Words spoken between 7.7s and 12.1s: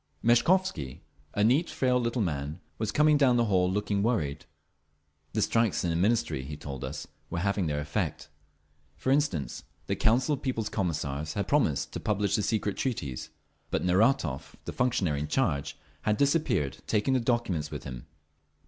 effect. For instance, the Council of People's Commissars had promised to